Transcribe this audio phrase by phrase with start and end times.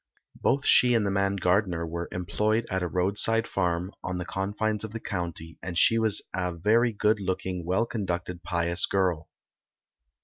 [0.41, 4.83] Both she and the man Gardner were employed at a roadside farm, on the confines
[4.83, 9.29] of the county, and she was a very good looking, well conducted, pious girl.